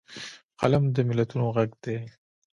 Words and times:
قلم 0.59 0.83
د 0.95 0.97
ملتونو 1.09 1.45
غږ 1.55 1.71
دی 1.83 1.97